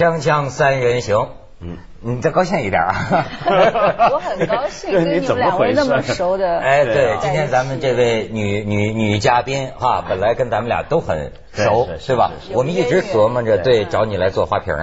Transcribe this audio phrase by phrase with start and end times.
[0.00, 1.28] 锵锵三人行，
[1.60, 3.26] 嗯，你再高兴一点啊！
[4.10, 6.56] 我很高兴跟你们两位那么熟的。
[6.60, 12.32] 哎，对，今天咱们这位女女女嘉宾哈，本来跟咱们俩都很熟，是吧？
[12.54, 14.74] 我们一直琢磨着对找你来做花瓶，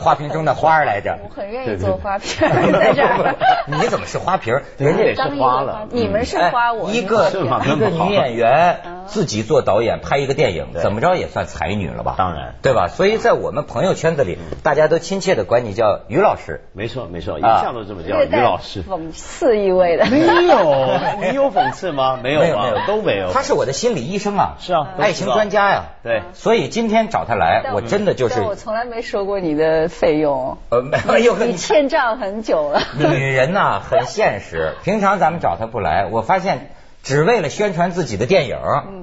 [0.00, 1.18] 花瓶中的花来着。
[1.24, 3.34] 我很愿意做花瓶在这儿。
[3.66, 4.54] 你怎么是花瓶？
[4.76, 5.88] 人家也是花了。
[5.90, 12.14] 你们是花，我一个一个女演员自己做导演拍一个电影，怎么着也算才女了吧？
[12.16, 12.86] 当然，对吧？
[12.86, 16.60] 所以在我们朋友圈子里，大家都亲切的管你叫于老师。
[16.72, 18.82] 没错，没错，一向都这么叫于老师。
[18.82, 20.06] 讽刺意味的。
[20.06, 22.18] 没有， 你有讽刺吗？
[22.22, 23.32] 没有，没有，没有，都没有。
[23.32, 25.84] 他是我的心理医生啊，是啊，爱情专家呀。
[26.02, 28.40] 对，所以今天找他来，我真的就是。
[28.40, 30.58] 我从来没收过你的费用。
[30.70, 32.80] 呃，没有，你欠账很久了。
[32.96, 34.74] 女人呐，很现实。
[34.84, 36.70] 平常咱们找他不来，我发现。
[37.02, 38.58] 只为了宣传自己的电影，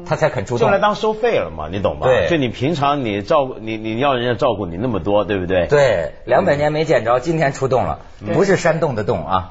[0.05, 2.08] 他才肯出动，就来当收费了嘛，你懂吗？
[2.08, 5.68] 对，就你平常你照顾你你要人家照顾你那么多，对不对？
[5.68, 7.99] 对，两百年没见着，今天出动了，
[8.34, 9.49] 不是山洞的洞啊，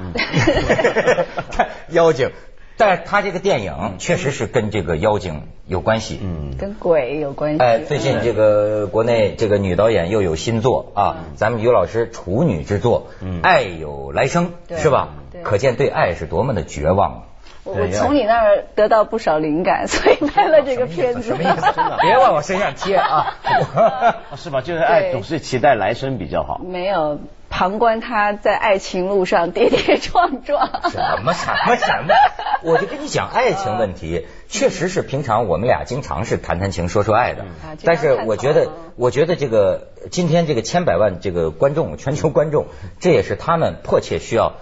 [1.90, 2.30] 妖精。
[2.76, 7.62] 但是他这个电影确实是跟这个妖精有关系，嗯，跟鬼有关系。
[7.62, 13.06] 哎，最近这个国内这个女导演又有新作啊，咱们于老师处女之作
[13.42, 15.10] 《爱有来生》是吧？
[15.44, 17.22] 可见对爱是多么的绝望。
[17.64, 21.22] 我从你那儿得到不少灵感，所以拍了这个片子。
[21.22, 21.72] 什么意思？
[21.74, 23.38] 真的，别往我身上贴啊！
[24.36, 24.60] 是吧？
[24.60, 26.60] 就是爱总是期待来生比较好。
[26.62, 30.68] 没有旁观他在爱情路上跌跌撞撞。
[30.90, 32.14] 什么什么什么？
[32.62, 37.46] 我就跟你讲，爱情问题 确实是平常我们俩经常是谈谈情说说爱的。
[37.82, 42.66] 但是我觉得，我觉得这个今天这个千百万这个观众，全球观众，
[43.00, 44.52] 这也是他们迫切需要。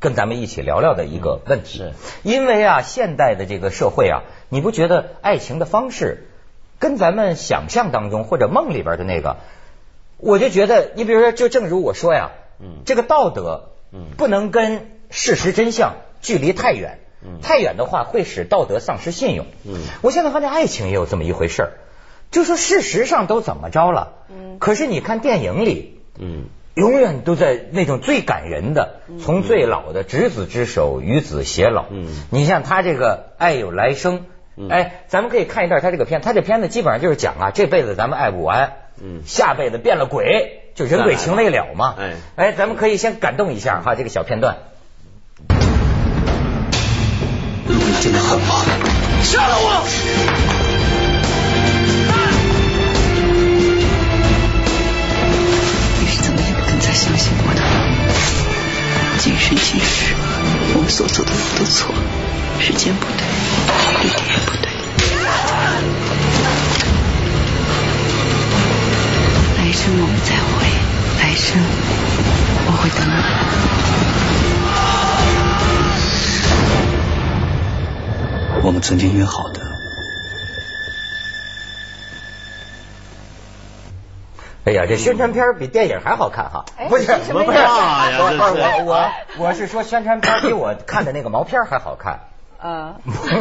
[0.00, 6.28] 跟咱们一起聊聊的一个问题，因为啊，现代的这个社会啊，你不觉得爱情的方式
[6.78, 9.38] 跟咱们想象当中或者梦里边的那个，
[10.18, 21.72] 我就觉得，你比如说，就正如我说呀，嗯，这个道德，嗯，不能跟事实真相距离太远，嗯，太远的话会使道德丧失信用，嗯，我现在发现爱情也有这么一回事儿，
[22.30, 26.44] 就说事实上都怎么着了，嗯，可是你看电影里，嗯。
[26.78, 31.86] 永远都在那种最感人的，从最老的执子之手，与子偕老。
[31.90, 34.26] 嗯，你像他这个爱有来生，
[34.70, 41.96] 哎，咱们可以看一段他这个片，他这片子基本上就是讲啊，这辈子咱们爱不完，嗯，下辈子变了鬼，就人鬼情未了嘛。
[41.98, 44.58] 哎，哎，咱们可以先感动一下哈，这个小片段。
[47.66, 50.47] 如果你真的恨我，杀了我！
[60.98, 61.94] 所做的都错，
[62.58, 63.22] 时间不对，
[64.02, 64.68] 地点也不对。
[69.58, 70.66] 来生我们再会，
[71.22, 71.62] 来生
[72.66, 73.12] 我会等你。
[78.64, 79.47] 我们曾经约好
[84.68, 86.64] 哎呀，这宣传片比电影还好看哈！
[86.90, 88.18] 不是什么呀？
[88.20, 92.20] 我我我是说宣传片比我看的那个毛片还好看。
[92.58, 92.96] 啊，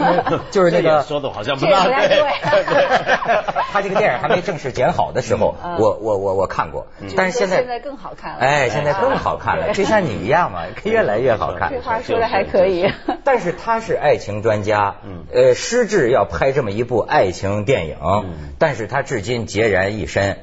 [0.52, 1.92] 就是那个说的好像不大对。
[3.74, 6.86] 他这个电影还没正式剪好的时候，我我我我看过，
[7.18, 8.38] 但是现在现在更好看了。
[8.40, 11.72] 哎，现在更好看了，就像你一样嘛， 越来越好看。
[11.72, 12.94] 这话说的还可以。
[13.24, 14.98] 但是他是爱情专家，
[15.34, 17.98] 呃，失志要拍这么一部爱情电影，
[18.60, 20.38] 但是他至今孑然一身。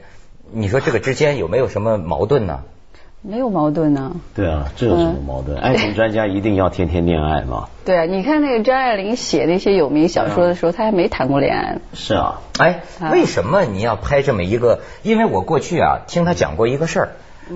[0.54, 2.60] 你说这个之间有没有什么矛盾呢？
[3.22, 4.14] 没有矛盾呢。
[4.36, 5.58] 对啊，这有什么矛盾？
[5.58, 7.68] 爱情专家一定要天天恋爱吗？
[7.84, 11.78] 对啊，你看那个张爱玲写那些有名小说的时候，她还没谈过恋爱。
[11.92, 14.80] 是啊，哎，为什么你要拍这么一个？
[15.02, 17.08] 因为我过去啊听他讲过一个事儿，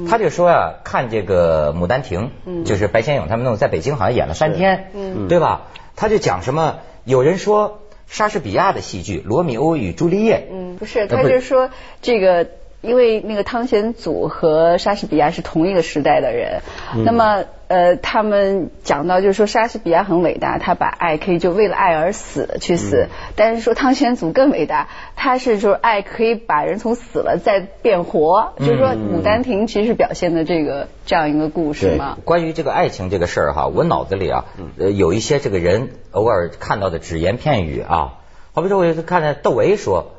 [0.08, 2.32] 他就说啊，看这个《牡丹亭》，
[2.64, 4.90] 就是白先勇他们弄在北京好像演了三天，
[5.28, 5.68] 对吧？
[5.94, 6.78] 他就讲什么？
[7.04, 11.70] 有人说莎士比亚的戏剧《罗密欧与朱丽叶》，嗯，不是，他就说
[12.02, 12.48] 这个。
[12.80, 16.60] 因为那个汤显祖和莎士比亚是同一个时代的人，
[17.04, 32.16] 那么呃，他们讲到就是说莎士比亚很伟大，他把爱可以就为了爱而死去死，但是说汤显祖更伟大，他是就是爱可以把人从死了再变活，就是说《牡丹亭》其实表现的这个这样一个故事嘛。
[32.24, 34.44] 关于这个爱情这个事儿哈，我脑子里啊，
[34.78, 38.18] 呃，有一些这个人偶尔看到的只言片语啊，
[38.54, 40.12] 好比说我有一次看见窦唯说。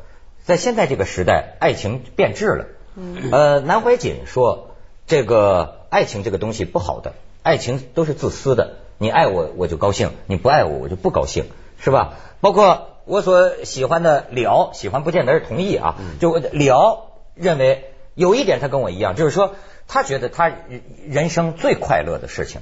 [0.49, 2.65] 在现在这个时代，爱情变质了。
[3.31, 4.71] 呃，南怀瑾说，
[5.05, 7.13] 这个爱情这个东西不好的，
[7.43, 8.77] 爱情都是自私的。
[8.97, 11.45] 你爱我，我就高兴；你不爱我，我就不高兴，
[11.79, 12.15] 是吧？
[12.41, 15.97] 包括我所喜欢的李敖，喜欢不见得是同意啊。
[16.19, 19.53] 就李敖认为，有一点他跟我一样，就是说
[19.87, 20.51] 他觉得他
[21.07, 22.61] 人生最快乐的事情，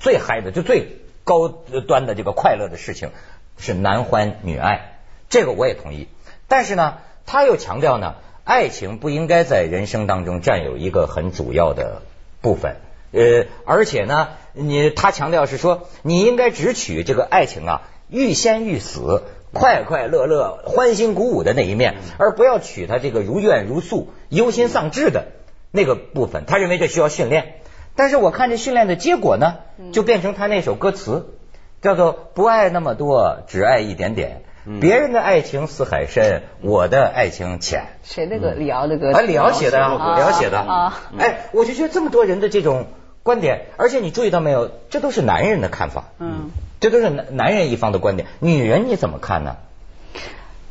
[0.00, 3.12] 最嗨的就最高端的这个快乐的事情
[3.58, 4.98] 是男欢女爱，
[5.28, 6.08] 这个我也同意。
[6.48, 6.96] 但是呢，
[7.30, 12.00] 他又强调呢，爱情不应该在人生当中占有一个很主要的
[12.40, 12.76] 部分。
[13.12, 19.22] 呃，而且呢，你他强调是说，你应该只取这个爱情啊，欲仙欲死。
[19.50, 25.28] 快快乐乐、欢欣鼓舞的那一面，而不要取他这个如怨如诉、忧心丧志的
[25.70, 26.44] 那个部分。
[26.46, 27.54] 他认为这需要训练，
[27.96, 29.56] 但是我看这训练的结果呢，
[29.90, 31.34] 就变成他那首歌词，
[31.80, 34.42] 叫做“不爱那么多，只爱一点点”。
[34.80, 37.84] 别人的爱情似海深，我的爱情浅。
[38.02, 39.12] 谁那个李敖的歌？
[39.12, 41.00] 啊，李敖写的啊，李敖写的啊。
[41.18, 42.86] 哎，我就觉得这么多人的这种
[43.22, 46.04] 观点，而且你注意到没有，这都是男人的看法。
[46.18, 46.50] 嗯。
[46.80, 49.56] 这都是男男人一方的观点，女人你怎么看呢？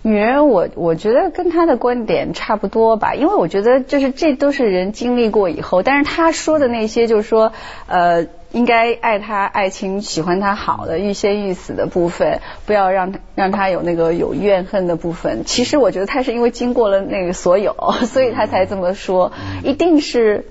[0.03, 7.51] 女人，我我觉得跟他的观点差不多吧，因为我觉得就是这都是人经历过以后，但是他说的那些就是说，
[7.87, 15.43] 呃，应该爱他爱情，喜欢他好的欲仙欲死的部分，不要让他让他有那个有怨恨的部分。
[15.45, 17.75] 其实我觉得他是因为经过了那个所有，
[18.07, 19.31] 所以他才这么说，
[19.63, 20.45] 一定是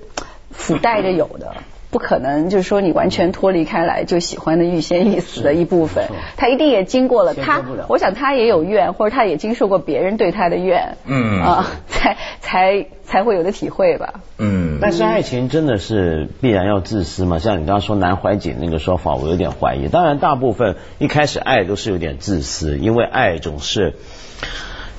[0.51, 1.55] 附带着有的。
[1.89, 6.05] 不可能，就是说你完全脱离开来就喜欢的欲仙欲死的一部分，
[6.35, 14.15] 他一定也经过了他，我想他也有怨，或者他也经受过别人对他的怨，嗯啊，才才才会有的体会吧。
[14.37, 17.39] 嗯，但是爱情真的是必然要自私吗？
[17.39, 19.87] 像你刚刚说南怀瑾那个说法，我有点怀疑。
[19.87, 23.93] 当然，大部分一开始爱都是有点自私，因为爱总是。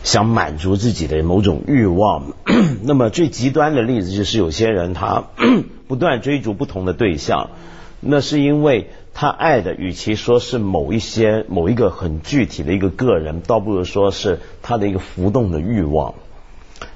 [0.05, 2.33] 想满足自己的某种欲望，
[2.85, 5.25] 那么最极端的例子就是有些人他
[5.87, 7.51] 不断追逐不同的对象，
[8.01, 16.15] 那是因为他爱的与其说是某一些某一个很具体的一个个人，倒不如说是他的一个浮动的欲望，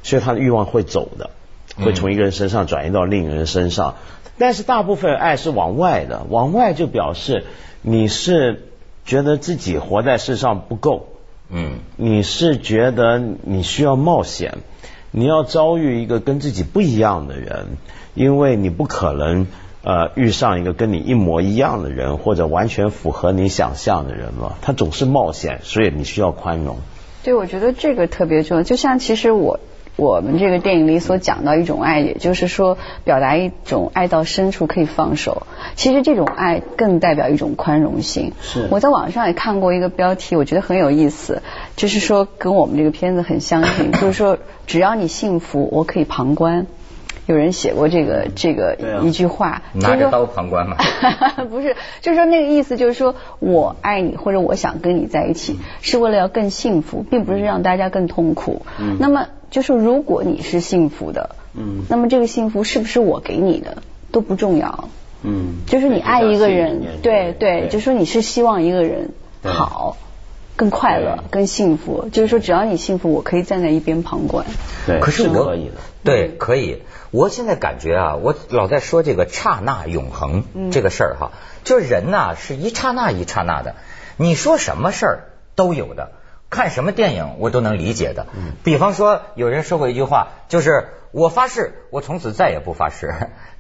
[0.02, 1.30] 所以他的欲望会走的，
[1.76, 3.96] 会从一个人身上转移到另一个人身上，
[4.38, 7.44] 但是大部分爱是往外的，往外就表示
[7.82, 8.68] 你是
[9.04, 11.08] 觉得自己活在世上不够。
[11.52, 14.58] 嗯，你是觉得你需要冒险，
[15.10, 17.76] 你要遭遇一个跟自己不一样的人，
[18.14, 19.46] 因为你不可能
[19.84, 24.54] 呃遇上一个跟你一模一样的人，或者完全符合你想象的人嘛。
[24.62, 26.78] 他总是冒险，所以你需要宽容。
[27.22, 28.62] 对，我觉得这个特别重要。
[28.62, 29.60] 就像其实我。
[29.96, 35.46] 我们这个电影里所讲到一种爱，也就是说，表达一种爱到深处可以放手。
[35.74, 38.32] 其实这种爱更代表一种宽容性。
[38.40, 38.68] 是。
[38.70, 41.42] 我在网上也看过一个标题，我觉得很有意思，
[41.76, 46.66] 就是说跟我们这个片子很相近， 就是说只要你幸福，我可以旁观。
[47.26, 50.76] 有人写过这个这个一句话，拿着刀旁观嘛？
[51.50, 58.62] 不是，就是说那个意思，就是说我爱你或者我想跟你在一起，是为了要更幸福，并不是让大家更痛苦。
[58.80, 59.26] 嗯那么。
[59.52, 64.88] 就是如果你是幸福的，嗯，那么这个幸福是不是我给你的都不重要，
[65.22, 69.10] 嗯，就是你爱一个人，对对，就说你是希望一个人
[69.44, 69.98] 好，
[70.56, 74.46] 更快乐，更幸福，就是说只要你幸福，我可以站在一边旁观，
[74.86, 76.78] 对，可是我可以的，对，可以。
[77.10, 81.32] 我现在感觉啊，我老在说这个刹那永恒这个事儿哈，
[81.62, 83.74] 就是人呐是一刹那一刹那的，
[84.16, 86.12] 你说什么事儿都有的。
[86.52, 88.26] 看什么电影我都能理解的，
[88.62, 93.14] 比方说有人说过一句话，就是我发誓我从此再也不发誓，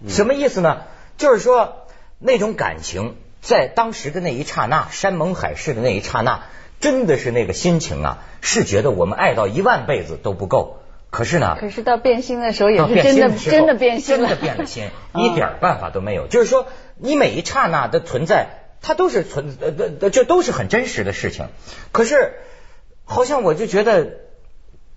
[0.08, 0.82] 什么意思呢？
[1.16, 1.86] 就是说
[2.18, 6.42] 那种感情在当时的那一刹那，山盟海誓的那一刹那，
[6.80, 10.76] 真的是那个心情啊，是觉得我们爱到一万辈子都不够。
[11.08, 16.26] 可是呢，可是到变心的时候也是真的真的变心了真的变了心，一点办法都没有。
[16.26, 16.66] 就是说
[16.98, 18.48] 你每一刹那的存在，
[18.82, 21.46] 它都是存呃呃，这都是很真实的事情。
[21.90, 22.34] 可是。
[23.04, 24.10] 好像我就觉得，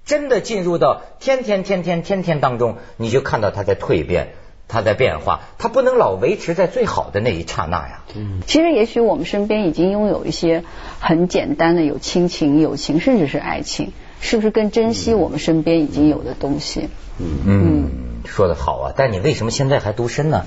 [0.05, 4.33] 真的进入到天天天天天天当中，你就看到他在蜕变，
[4.67, 8.03] 它在变化，它不能老维持在最好的那一刹那呀。
[8.15, 10.63] 嗯，其实也许我们身边已经拥有一些
[10.99, 16.89] 很简单的有亲情、友情，甚至是爱情，是不是更珍惜我们身边已经有的东西？
[17.17, 17.91] 嗯嗯，
[18.25, 20.45] 说的好啊，但你为什么现在还独身呢？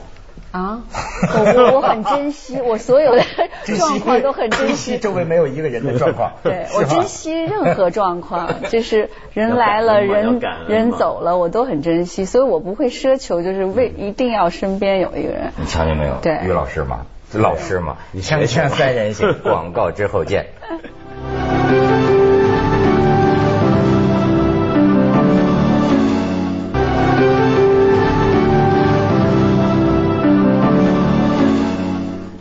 [0.50, 0.82] 啊，
[1.34, 3.22] 我我很珍惜，我所有的
[3.76, 4.98] 状况都很珍惜。
[4.98, 6.32] 周围没有一个人的状况。
[6.42, 15.52] 对我珍惜任何状况，就是人来了，人人走了，我都很珍惜，所以我不会奢求，就是为一定要身边有一个人。
[15.58, 16.14] 你瞧见没有？
[16.22, 20.46] 对，于老师嘛，老师嘛，锵锵三人行，广告之后见。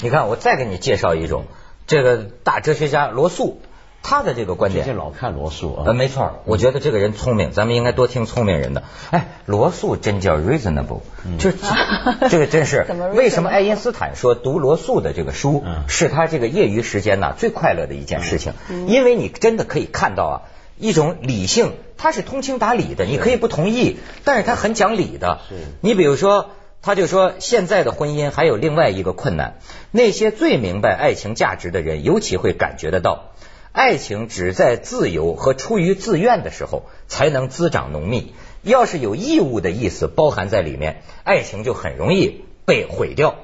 [0.08, 1.44] 你看，我再给你介绍一种，
[1.86, 3.60] 这个大哲学家罗素，
[4.04, 8.84] 他的这个观点，最近老看罗素啊，呃，没错，我觉得这个人聪明，咱们应该多听聪明人的。
[9.12, 11.02] 哎，罗素真叫 reasonable，
[11.40, 11.52] 就
[12.30, 18.54] 这个真是 为什么爱因斯坦说读罗素的这个书是他这个业余时间呢最快乐的一件事情？
[18.88, 20.36] 因为你真的可以看到啊，
[20.78, 25.42] 一种理性，他是通情达理的，你可以不同意，但是他很讲理的。
[25.82, 26.52] 你比如说，
[26.88, 29.60] 他就说现在的婚姻还有另外一个困难，
[29.92, 33.34] 那些最明白爱情价值的人，尤其会感觉得到。
[33.74, 38.34] 爱情只在自由和出于自愿的时候才能滋长浓密。
[38.62, 43.36] 要是有义务的意思包含在里面，爱情就很容易被毁掉。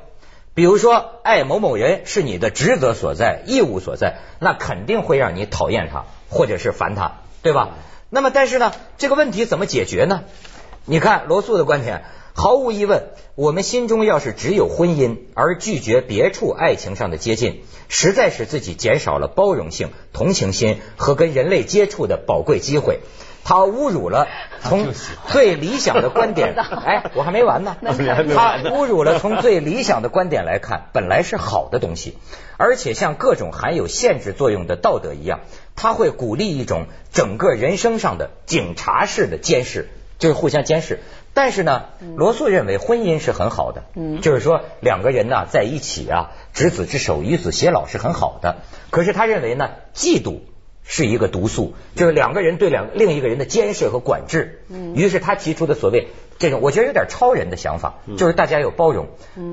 [0.54, 7.72] 比如说，爱某某人是你的职责所在、义务所在，那肯定会让你讨厌他或者是烦他，对吧？
[8.10, 10.24] 那么，但是呢，这个问题怎么解决呢？
[10.86, 12.06] 你看罗素的观点。
[12.36, 23.02] 毫无疑问，我们心中要是只有婚姻而拒绝别处爱情上的接近，实在是自己减少了包容性、同情心和跟人类接触的宝贵机会。
[23.46, 24.30] 他侮辱了
[24.62, 24.94] 从
[25.28, 27.76] 最理想的观点，哎，我还没完呢。
[27.82, 32.18] 他侮辱了从最理想的观点来看，本来是好的东西，
[32.56, 35.42] 而且像各种含有限制作用的道德一样，
[35.76, 39.90] 他会鼓励一种整个人生上的警察式的监视，
[40.24, 41.02] 就是互相监视。
[41.34, 43.84] 但是呢，罗素认为婚姻是很好的，
[44.22, 48.56] 就是说两个人呢在一起啊，执子之手与子偕老是很好的。
[48.90, 50.38] 可是他认为呢，嫉妒
[50.86, 54.64] 是一个毒素，就是两个人对两另一个人的监视和管制。
[54.96, 59.08] 于是他提出的所谓这种，我觉得有点超人的想法，就是大家有包容，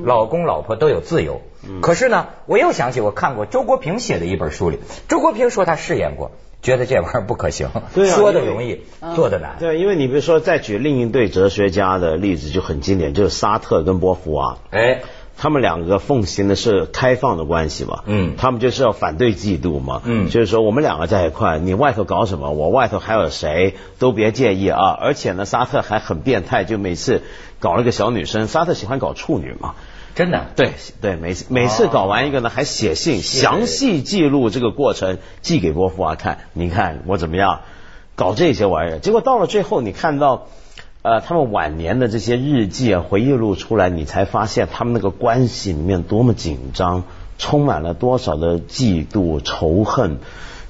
[0.04, 1.40] 老公老婆都有自由。
[1.82, 6.30] 可是呢，我又想起我看过周国平写的一本书里，周国平说他试验过。
[6.62, 8.80] 觉得这玩意儿不可行， 说的容易，
[9.14, 9.56] 做的难。
[9.58, 14.58] 对，因为你比如说，再举另一对哲学家的例子就很经典，就是沙特跟波伏娃。
[14.70, 15.00] 哎，
[15.38, 18.02] 他们两个奉行的是开放的关系嘛。
[18.04, 18.34] 嗯。
[18.36, 20.02] 他们就是要反对嫉妒嘛。
[20.04, 20.28] 嗯。
[20.28, 24.90] 就是说，我们两个在一块，你外头搞什么，我外头还有谁，都别介意啊。
[25.00, 27.22] 而且呢，沙特还很变态，就每次
[27.58, 29.76] 搞了个小女生，沙特喜欢搞处女嘛。
[30.14, 36.38] 真的，对对，每次每次搞完一个呢，还写信详细记录这个过程，寄给波伏娃看。
[36.52, 37.60] 你看我怎么样
[38.16, 38.98] 搞这些玩意儿？
[38.98, 40.48] 结果到了最后，你看到
[41.02, 47.04] 呃他们晚年的这些日记啊、回忆录出来，你才发现他们那个关系里面多么紧张，
[47.38, 50.18] 充满了多少的嫉妒、仇恨，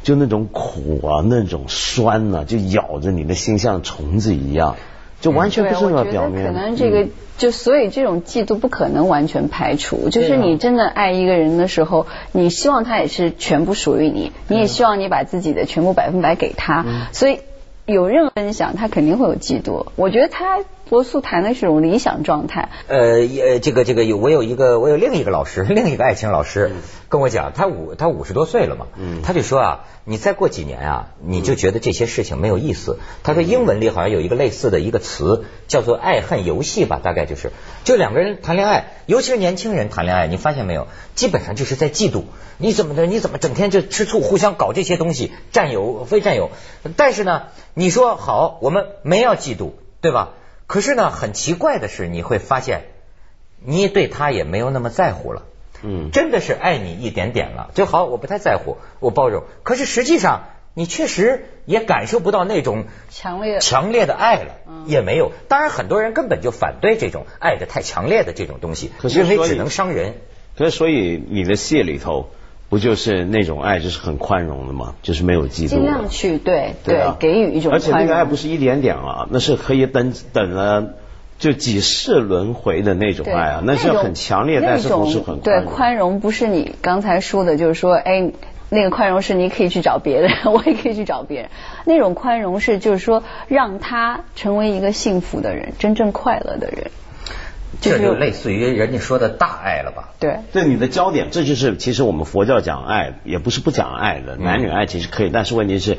[0.02, 4.76] 就那种苦啊、那种酸呐，就咬着你的心，像虫子一样。
[5.20, 6.46] 就完全不是那么表面。
[6.46, 7.06] 可能这个
[7.38, 10.08] 就所以这种嫉妒不可能完全排除。
[10.08, 16.84] 就是你真的爱一个人的时候，你希望他也是全部属于你，你也希望你把自己的全部百分百给他。
[17.12, 17.40] 所以
[17.86, 19.86] 有任何分享，他肯定会有嫉妒。
[19.96, 20.60] 我觉得他
[20.90, 22.68] 罗素谈的是种理想状态。
[22.88, 26.72] 呃，这个这个有我有一个我有另一个老师， 另一个爱情老师
[27.08, 28.86] 跟我讲，他五他五十多岁了嘛，
[29.22, 29.84] 他就说啊。
[30.04, 32.98] 你再过几年啊，你就觉得这些事情没有意思。
[33.22, 37.52] 他说英文里好像有一个类似的一个词，叫做爱恨游戏吧，大概就是，
[37.84, 42.24] 就两个人谈恋爱，尤其是年轻人谈恋爱，你发现没有，基本上就是在嫉妒，
[42.56, 46.50] 你怎么的，你怎么整天就吃醋，互相搞这些东西，占有非占有。
[46.96, 47.42] 但是呢，
[47.74, 50.30] 你说好，我们没要嫉妒，对吧？
[50.70, 52.82] 可是呢，很奇怪的是，你会发现，
[53.58, 55.42] 你对他也没有那么在乎了。
[55.82, 59.42] 嗯，真的是爱你一点点了就好，我不太在乎，我包容。
[59.64, 64.54] 可是实际上，你确实也感受不到那种强烈强烈的爱了，
[64.86, 65.32] 也没有。
[65.48, 70.14] 当然，很多人根本就反对这种爱的太强烈的这种东西，因为只能伤人。
[70.56, 72.30] 可是，所以你的戏里头
[72.70, 74.94] 不就是那种爱，就是很宽容的吗？
[75.02, 80.94] 就是没有嫉妒，尽量去对对给予一种，而且那个爱不是一点点啊，那是可以等等了。
[81.38, 88.30] 就几世轮回的那种爱啊，那是很强烈，但是不是很对宽容，不是你刚才说的，就是说，哎，
[88.68, 91.48] 那个宽容是你可以去找别人， 我也可以去找别人。
[91.86, 96.90] 那种宽容是就是说，让他成为一个幸福的人，真正快乐的人。
[97.80, 100.10] 这就类似于人家说的大爱了吧？
[100.18, 105.98] 对，对你的焦点，这就是其实我们佛教讲爱，也不是不讲爱的，男女爱其实可以，但是问题是。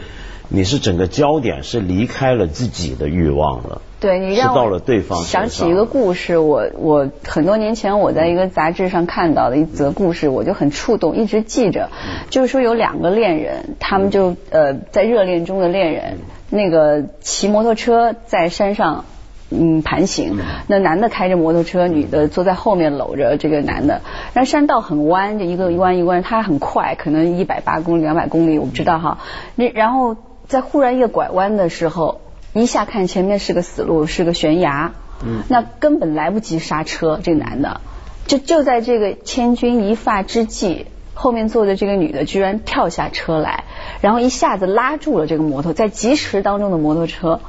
[0.54, 5.24] 你是整个焦点是离开了自己的欲望了，对你让到了对方。
[5.24, 11.90] 想起一个故事，我我很多年前我在一个杂志上看到的一则故事，我就很触动，一直记着。
[12.30, 16.18] 就是说有两个恋人，他们就呃在热恋中的恋人，
[16.50, 19.06] 那个骑摩托车在山上
[19.52, 24.02] 嗯盘行，那男的开着摩托车，女的坐在后面搂着这个男的。
[24.34, 29.20] 那山道很弯，就一个一弯一弯，他很快，可能一百八公里、两百公里，我不知道哈。
[29.56, 30.18] 那然后。
[30.48, 32.20] 在忽然一个拐弯的时候，
[32.52, 34.92] 一下看前面是个死路，是个悬崖，
[35.24, 37.22] 嗯，那根本来不及刹车。
[37.24, 37.80] 这男的
[38.28, 43.64] 就就在这个千钧一发之际，后面坐的这个女的居然跳下车来，
[44.02, 47.40] 然后一下子拉住了这个摩托，在疾驰当中的摩托车，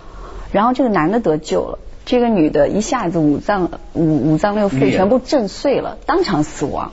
[0.53, 6.93] 然后这个男的得救了，这个女的一下子五脏五五脏六腑全部震碎了，当场死亡。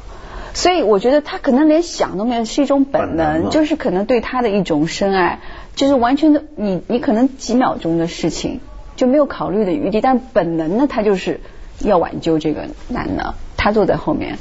[0.53, 5.39] 所以我觉得她可能连想都没有，是一种本能，就是可能对她的一种深爱，
[5.75, 8.59] 就是完全的你你可能几秒钟的事情
[8.95, 11.39] 就没有考虑的余地，但是本能呢，她就是
[11.79, 14.37] 要挽救这个男的，他坐在后面，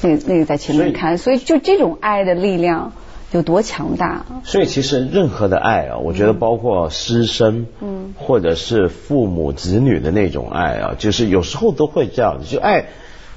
[0.00, 2.92] 那个那个在前面看，所以就这种爱的力量
[3.32, 4.24] 有多强大。
[4.44, 12.86] 所以其实任何的爱啊，我觉得包括师生，嗯，或者是父母子女的那种爱啊，就是有时候都会这样，就爱。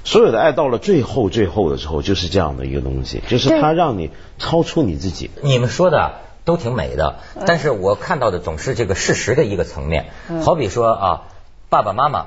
[0.04, 5.32] 所有的爱到了最后最后的时候，就是这样的一个东西，就是它让你超出你自己。
[5.42, 6.12] 你们说的
[6.44, 10.06] 都挺美的，但是我看到的总是这个事实的一个层面。
[10.44, 11.22] 好比说啊，
[11.68, 12.26] 爸爸妈妈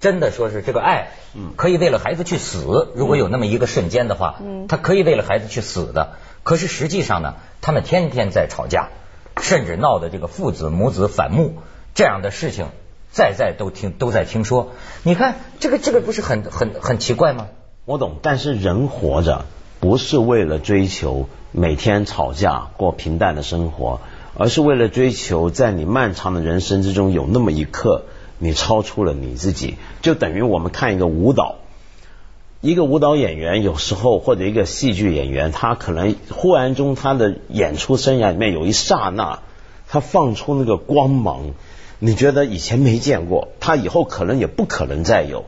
[0.00, 1.10] 真的说是这个爱，
[1.54, 6.14] 可以为了孩子去死，如果有那么一个瞬间的话，他可以为了孩子去死的。
[6.42, 8.88] 可是实际上呢，他们天天在吵架，
[9.40, 11.54] 甚至闹的这个父子母子反目
[11.94, 12.66] 这样的事情。
[13.12, 14.70] 在在都听都在听说，
[15.02, 17.48] 你看这个这个不是很很很奇怪吗？
[17.84, 19.46] 我懂，但是人活着
[19.80, 24.00] 不是为了追求每天吵架过平淡的生活，
[24.38, 28.04] 而是为了追求在你漫长的人生之中有那么一刻，
[28.38, 31.56] 你超出了你自己，就等于我们看一个舞蹈，
[32.62, 39.40] 一个舞蹈演员有时候或者一个戏剧演员，他可能忽然中他的演出生涯里面有一刹那，
[39.88, 41.52] 他放出那个光芒。
[42.00, 45.46] 你觉得以前没见过，他以后可能也不可能再有，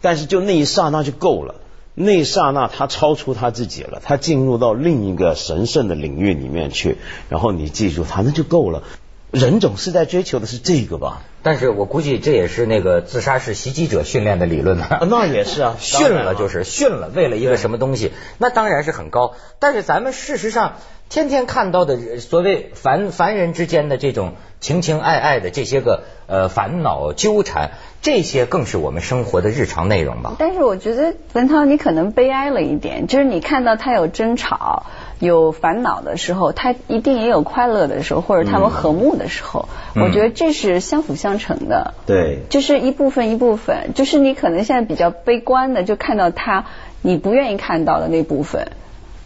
[0.00, 1.54] 但是就那一刹那就够了，
[1.94, 6.96] 那一刹那他超出他自己了，他进入到另一个神圣的领域里面去，
[7.28, 8.82] 然后你记住他那就够了。
[9.30, 11.22] 人总是在追求的是这个吧？
[11.42, 14.86] 但是我估计这也是那个自杀式袭击者训练的理论呢。
[15.08, 19.34] 那也是啊， 训了就是训了，为了一个什么东西，那当然是很高。
[19.60, 20.74] 但是咱们事实上
[21.08, 27.70] 天天看到的所谓凡凡人之间的这种情情爱爱的这些个呃烦恼纠缠，
[28.02, 30.34] 这些更是我们生活的日常内容吧。
[30.38, 34.86] 但是我觉得文涛你可能悲哀了一点，就是你看到他有争吵。
[35.20, 39.68] 有烦恼的时候，他一定也有快乐的时候，或者他们和睦的时候。
[39.94, 41.94] 我觉得这是相辅相成的。
[42.06, 46.64] 对，就是一部分一部分，就是你可能现在比较悲观的，就看到他
[47.02, 48.72] 你不愿意看到的那部分。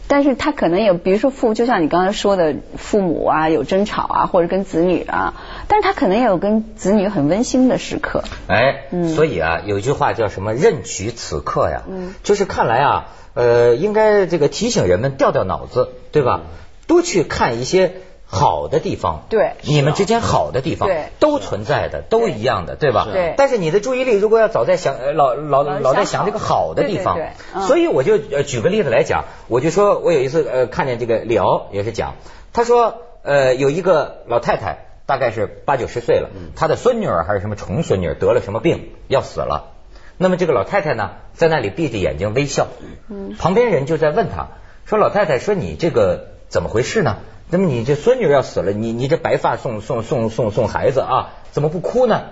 [0.06, 5.34] 但是他可能有，比如说父，就像你刚才说的，父母啊有争吵啊，或者跟子女啊，
[5.66, 8.22] 但是他可能也有跟子女很温馨的时刻。
[8.46, 13.08] 哎，所以啊，有一句话叫什么“任取此刻”呀，嗯就是看来啊。
[13.34, 16.42] 呃，应该这个提醒人们掉掉脑子，对吧？
[16.86, 17.94] 多去看一些
[18.26, 23.06] 好的地方，对，你们之间好的地方，对，都存在的，都一样的，对吧？
[23.12, 23.34] 对。
[23.36, 27.18] 但是你的注意力如果要早在想老老老在想这个好的地方，
[27.66, 32.14] 所以我就举个例子来讲，我就说我有一次呃看见这个李敖也是讲，
[32.52, 39.70] 他说呃有一个老太太大概是八九十岁了，她的孙女儿还是什么重孙女儿得了什么病要死了。
[40.16, 42.68] 那么这个老太太呢，在那里闭着眼睛微笑。
[43.08, 43.34] 嗯。
[43.36, 44.48] 旁边人就在问她，
[44.86, 47.16] 说：“老太太，说你这个怎么回事呢？
[47.50, 52.24] 那么你这孙女要死了，你你这白发送送送送送孩子啊，怎么不哭呢？”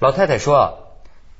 [0.00, 0.88] 老太太说：“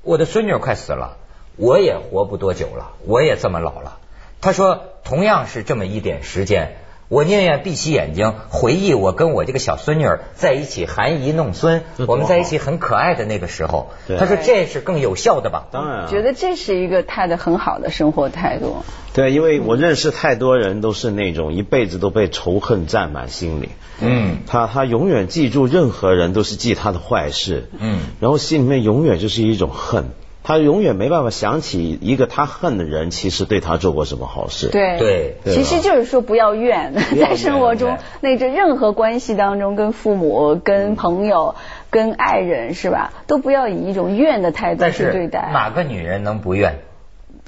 [0.03, 1.17] 我的孙女快死了，
[1.57, 3.99] 我也活不多久了，我也这么老了。”
[4.41, 6.77] 她说：“同样是这么一点时间。”
[7.15, 13.93] 我宁愿闭起眼睛回忆我跟我这个小孙女儿在一起含饴弄孙，我们在一起很可爱的那个时候。
[14.19, 15.69] 他说这是更有效的吧？
[15.71, 18.79] 当然，觉得这是一个他的很好的生活态度。
[19.13, 23.69] 对，因为我认识太多人都是那种一辈子都被仇恨占满心里。
[24.01, 27.69] 嗯，他他永远记住任何人都是记他的坏事。
[27.79, 30.07] 嗯，然后心里面永远就是一种恨。
[30.47, 34.69] 他永远没办法想起一个他恨的人，其实对他做过什么好事。
[34.69, 41.55] 对对，其实就是说不要怨， 在生活中，那这任何关系当中，跟父母、跟朋友、
[41.89, 43.13] 跟爱人，是吧？
[43.27, 45.49] 都不要以一种怨的态度去对待。
[45.51, 46.79] 哪个女人能不怨？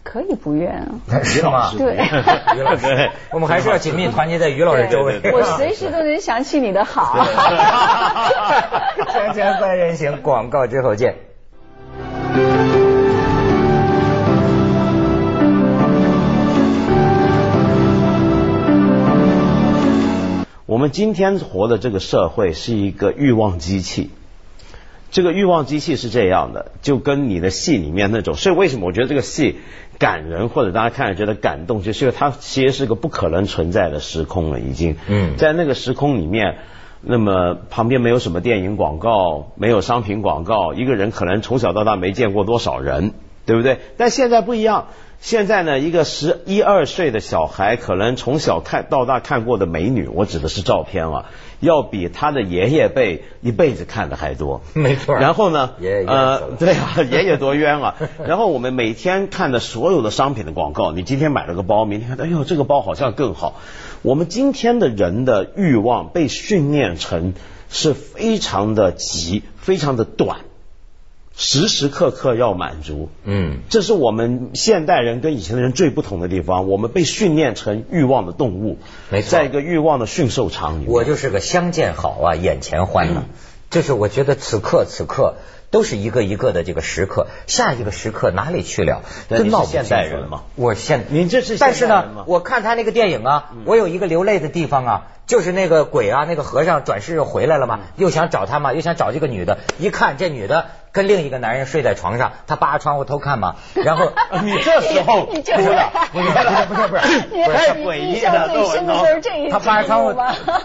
[0.03, 1.21] 可以不怨啊。
[1.23, 1.71] 是吗？
[1.77, 1.97] 对。
[2.57, 5.21] 于老师，我们还是要紧密团结在于老师周围。
[5.35, 7.19] 我随时都能想起你的好。
[9.05, 11.17] 锵锵三人行，广告之后见。
[20.77, 24.11] 我们今天活的这个社会是一个欲望机器，
[25.11, 29.57] 这个欲望机器是这样的，就跟你的戏里面那种，所以为什么我觉得这个戏
[29.99, 34.97] 感人，或者大家看着觉得感动，就是因为它其实是个不可能存在的时空了，已经。
[35.09, 35.39] 嗯。
[35.39, 36.59] 在那个时空里面，
[37.01, 43.15] 那么旁边没有什么电影广告，没有商品广告，一个人可能从小到大没见过多少人，
[43.47, 43.79] 对不对？
[43.97, 44.89] 但现在不一样，
[45.21, 51.25] 现在呢，一个十一二岁的小孩，可能从小看到大看过的美女，我指的是照片啊，
[51.59, 54.61] 要比他的爷爷辈一辈子看的还多。
[54.75, 55.17] 没错。
[55.17, 57.97] 然后呢，爷爷呃，对啊， 爷爷多冤啊。
[58.25, 63.61] 然后我们每天看的所有的商品的广告，你今天买了个包，明天看，哎呦，这个包好像更好。
[64.03, 67.35] 我们今天的人的欲望被训练成
[67.69, 70.41] 是非常的急，非常的短。
[71.39, 76.67] 时时刻刻要满足，嗯，这是我们现代人跟以前的人最不同的地方。
[76.67, 78.79] 我们被训练成欲望的动物，
[79.11, 80.87] 没错，在一个欲望的驯兽场里。
[80.89, 83.25] 我就是个相见好啊，眼前欢呐。
[83.69, 85.35] 就是我觉得此刻此刻
[85.71, 89.03] 都是一个一个的这个时刻，下一个时刻哪里去了？
[89.29, 90.43] 真闹现代人嘛？
[90.55, 100.67] 我现您这是但是呢，我看他那个电影啊，我有一个流泪的地方啊，就是那个鬼啊，那个和尚转世又回来了嘛，又想找他嘛，又想找这个女的，一看这女的。
[100.93, 110.15] 跟另一个男人睡在床上，他扒着窗户偷看嘛，然后 你这时候哭了，不是不是不是不是，不是诡异的最深的就是这一他扒着窗户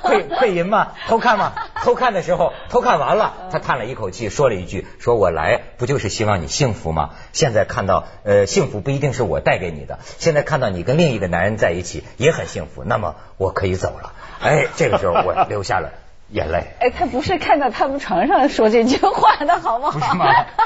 [0.02, 1.52] 窥窥淫嘛，偷看嘛，
[1.84, 7.12] 偷看的时候偷看完了，他叹了一口气，说了一句：说我来不就是希望你幸福吗？
[7.34, 14.14] 现在看到呃幸福不一定是我带给你的，现在看到你跟另一个男人在一起也很幸福，那么我可以走了。
[14.40, 15.92] 哎，这个时候我留下了。
[16.32, 16.64] 眼泪。
[16.80, 19.92] 哎，他不是看到他们床上说这句话的好不好？
[19.92, 20.26] 不是吗？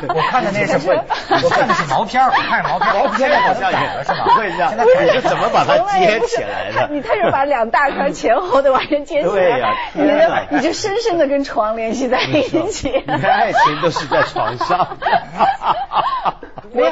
[0.10, 4.36] 我看的那是会，我看的是毛片我看毛片毛片好像改了是吗？
[4.36, 4.74] 会这样。
[4.76, 6.90] 你是怎么把它接起来的？
[6.92, 9.34] 你他是把两大块前后的完全接起来。
[9.34, 13.04] 对呀，你的你就深深的跟床联系在一起。
[13.08, 14.98] 你的爱情都是在床上。
[16.74, 16.92] 没有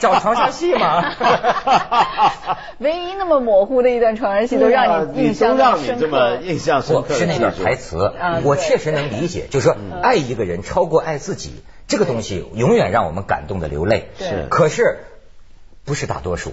[0.00, 1.04] 找床上戏嘛？
[2.78, 7.14] 唯一那么模糊的一段床上戏，都让你印象让你这么印象深刻。
[7.14, 8.12] 是那段台词，
[8.44, 9.46] 我确实能理解。
[9.50, 14.10] 就是说，爱一个人超过爱自己，这个东西永远让我们感动的流泪。
[14.18, 14.98] 是，可是
[15.84, 16.52] 不是大多数。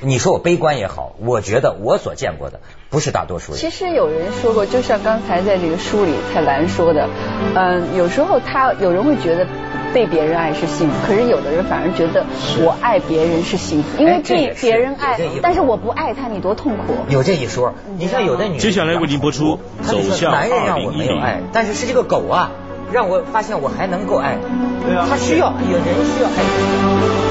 [0.00, 3.60] 你说我悲观也好，我觉得我所见过的不是大多数人。
[3.60, 7.08] 其实有人说过，就像刚才在这个书里蔡澜说的，
[7.56, 9.44] 嗯，有时候他有人会觉得。
[9.92, 12.24] 被别人爱是幸福，可是有的人反而觉得
[12.64, 16.94] 我爱别人是幸福，因为被别人爱，但是我不爱他，你多痛苦。
[17.08, 22.50] 有这一说，你像有的女，接下来为您播出走向男人让我没有爱，但是是这个狗啊，
[22.92, 24.36] 让我发现我还能够爱。
[24.84, 27.18] 对啊，他需要有人需要爱。